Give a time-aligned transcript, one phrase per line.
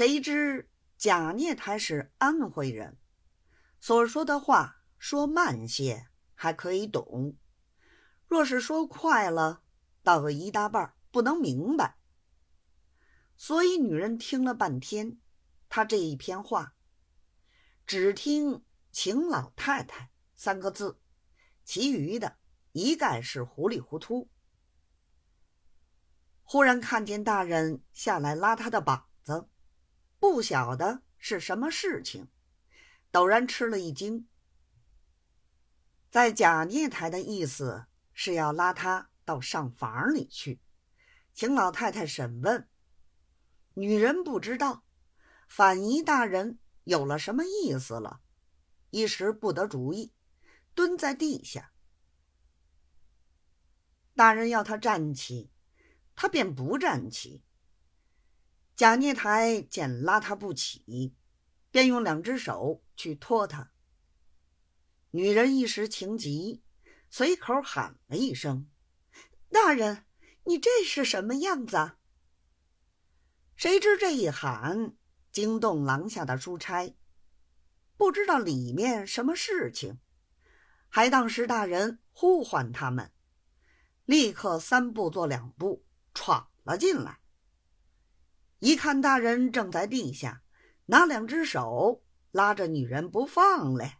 [0.00, 2.96] 谁知贾孽台是安徽人，
[3.80, 7.36] 所说的话说慢些还可以懂，
[8.26, 9.62] 若是说快了，
[10.02, 11.98] 到个一大半不能明白。
[13.36, 15.18] 所以女人听了半天，
[15.68, 16.72] 他这一篇话，
[17.86, 20.98] 只听“请老太太”三个字，
[21.62, 22.38] 其余的
[22.72, 24.30] 一概是糊里糊涂。
[26.42, 29.46] 忽然看见大人下来拉他的膀子。
[30.20, 32.28] 不晓得是什么事情，
[33.10, 34.28] 陡然吃了一惊。
[36.10, 40.60] 在贾孽台的意思是要拉他到上房里去，
[41.32, 42.68] 请老太太审问。
[43.74, 44.84] 女人不知道，
[45.48, 48.20] 反疑大人有了什么意思了，
[48.90, 50.12] 一时不得主意，
[50.74, 51.72] 蹲在地下。
[54.14, 55.50] 大人要他站起，
[56.14, 57.42] 他便不站起。
[58.80, 61.14] 贾孽台见拉他不起，
[61.70, 63.70] 便用两只手去拖他。
[65.10, 66.62] 女人一时情急，
[67.10, 68.70] 随口喊了一声
[69.52, 70.06] ：“大人，
[70.44, 71.92] 你这是什么样子？”
[73.54, 74.96] 谁知这一喊
[75.30, 76.96] 惊动廊下的书差，
[77.98, 79.98] 不知道里面什么事情，
[80.88, 83.12] 还当是大人呼唤他们，
[84.06, 85.84] 立刻三步做两步
[86.14, 87.19] 闯了进来。
[88.60, 90.42] 一看大人正在地下，
[90.84, 93.96] 拿两只手拉着女人不放嘞。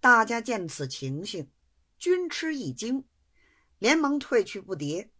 [0.00, 1.48] 大家见此情形，
[1.98, 3.06] 均吃一惊，
[3.78, 5.10] 连忙退去不迭。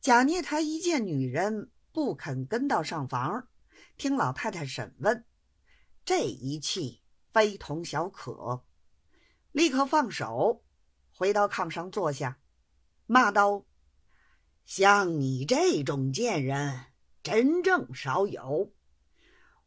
[0.00, 3.48] 贾孽台一见女人不肯跟到上房，
[3.98, 5.26] 听老太太审问，
[6.02, 8.64] 这一气非同小可，
[9.52, 10.64] 立刻放手，
[11.14, 12.40] 回到炕上坐下，
[13.04, 13.66] 骂道。
[14.64, 16.86] 像你这种贱人，
[17.22, 18.72] 真正少有。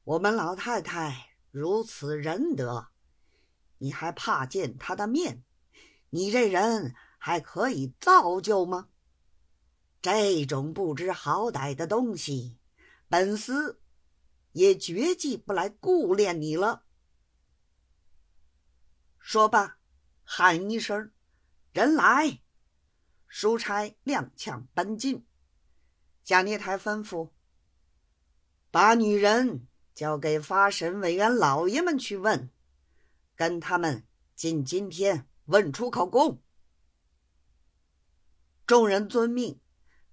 [0.04, 2.88] 我们老太太如此仁德，
[3.78, 5.44] 你还怕见她的面？
[6.10, 8.90] 你这人还可以造就吗？
[10.02, 12.60] 这种不知好歹的东西，
[13.10, 13.82] 本司
[14.52, 16.84] 也绝计不来顾恋你了。
[19.20, 19.78] 说罢，
[20.24, 21.12] 喊一声
[21.74, 22.42] ：“人来！”
[23.38, 25.26] 书差踉跄奔进，
[26.24, 27.32] 贾孽台吩咐
[28.72, 32.50] ：“把女人交给发审委员老爷们去问，
[33.36, 36.42] 跟他们进今天问出口供。”
[38.66, 39.60] 众人遵命，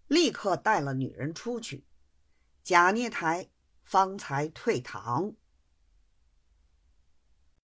[0.09, 1.87] 立刻带了女人出去。
[2.65, 3.49] 贾孽台
[3.85, 5.37] 方才退堂。